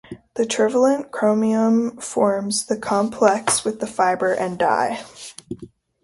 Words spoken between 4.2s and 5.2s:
and dye.